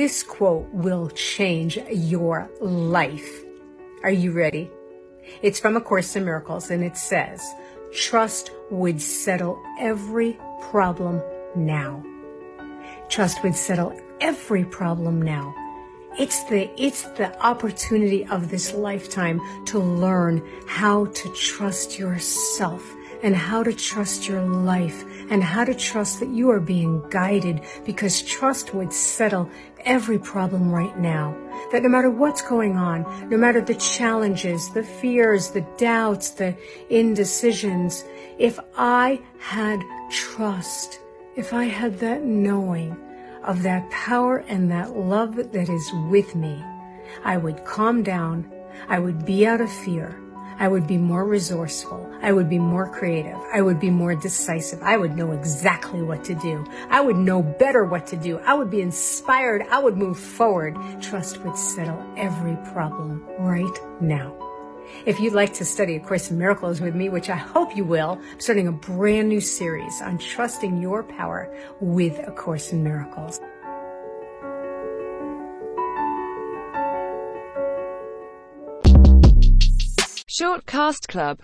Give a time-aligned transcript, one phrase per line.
[0.00, 3.44] This quote will change your life.
[4.02, 4.70] Are you ready?
[5.42, 7.46] It's from A Course in Miracles and it says,
[7.92, 10.38] trust would settle every
[10.70, 11.20] problem
[11.54, 12.02] now.
[13.10, 15.54] Trust would settle every problem now.
[16.18, 22.90] It's the, it's the opportunity of this lifetime to learn how to trust yourself
[23.22, 27.60] and how to trust your life and how to trust that you are being guided
[27.84, 29.50] because trust would settle
[29.84, 31.36] every problem right now.
[31.72, 36.56] That no matter what's going on, no matter the challenges, the fears, the doubts, the
[36.88, 38.04] indecisions,
[38.38, 41.00] if I had trust,
[41.36, 42.96] if I had that knowing
[43.44, 46.62] of that power and that love that is with me,
[47.24, 48.50] I would calm down.
[48.88, 50.18] I would be out of fear.
[50.60, 52.06] I would be more resourceful.
[52.20, 53.38] I would be more creative.
[53.50, 54.82] I would be more decisive.
[54.82, 56.66] I would know exactly what to do.
[56.90, 58.38] I would know better what to do.
[58.40, 59.62] I would be inspired.
[59.70, 60.76] I would move forward.
[61.00, 64.36] Trust would settle every problem right now.
[65.06, 67.84] If you'd like to study A Course in Miracles with me, which I hope you
[67.84, 72.84] will, I'm starting a brand new series on trusting your power with A Course in
[72.84, 73.40] Miracles.
[80.40, 81.38] Shortcast Club